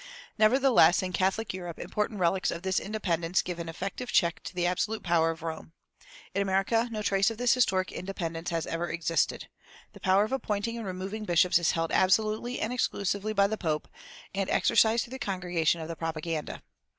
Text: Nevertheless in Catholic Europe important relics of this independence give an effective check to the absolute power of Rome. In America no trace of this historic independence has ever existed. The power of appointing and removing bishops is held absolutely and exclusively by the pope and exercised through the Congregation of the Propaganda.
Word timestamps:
Nevertheless 0.35 1.03
in 1.03 1.13
Catholic 1.13 1.53
Europe 1.53 1.77
important 1.77 2.19
relics 2.19 2.49
of 2.49 2.63
this 2.63 2.79
independence 2.79 3.43
give 3.43 3.59
an 3.59 3.69
effective 3.69 4.11
check 4.11 4.41
to 4.45 4.55
the 4.55 4.65
absolute 4.65 5.03
power 5.03 5.29
of 5.29 5.43
Rome. 5.43 5.73
In 6.33 6.41
America 6.41 6.89
no 6.91 7.03
trace 7.03 7.29
of 7.29 7.37
this 7.37 7.53
historic 7.53 7.91
independence 7.91 8.49
has 8.49 8.65
ever 8.65 8.89
existed. 8.89 9.47
The 9.93 9.99
power 9.99 10.23
of 10.23 10.31
appointing 10.31 10.75
and 10.75 10.87
removing 10.87 11.23
bishops 11.23 11.59
is 11.59 11.69
held 11.73 11.91
absolutely 11.91 12.59
and 12.59 12.73
exclusively 12.73 13.31
by 13.31 13.45
the 13.45 13.59
pope 13.59 13.87
and 14.33 14.49
exercised 14.49 15.03
through 15.03 15.11
the 15.11 15.19
Congregation 15.19 15.81
of 15.81 15.87
the 15.87 15.95
Propaganda. 15.95 16.63